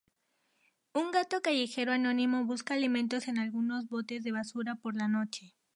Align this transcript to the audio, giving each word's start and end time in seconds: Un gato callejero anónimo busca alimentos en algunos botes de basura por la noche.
Un 0.95 1.11
gato 1.11 1.43
callejero 1.43 1.91
anónimo 1.91 2.43
busca 2.43 2.73
alimentos 2.73 3.27
en 3.27 3.37
algunos 3.37 3.87
botes 3.87 4.23
de 4.23 4.31
basura 4.31 4.73
por 4.73 4.95
la 4.95 5.07
noche. 5.07 5.53